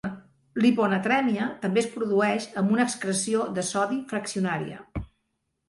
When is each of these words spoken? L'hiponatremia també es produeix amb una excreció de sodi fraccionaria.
L'hiponatremia 0.61 1.49
també 1.65 1.83
es 1.83 1.91
produeix 1.99 2.49
amb 2.63 2.75
una 2.79 2.87
excreció 2.87 3.47
de 3.61 3.67
sodi 3.71 4.03
fraccionaria. 4.15 4.85